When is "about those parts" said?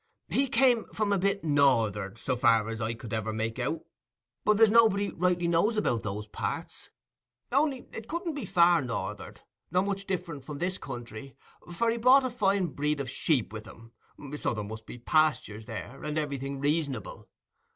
5.77-6.89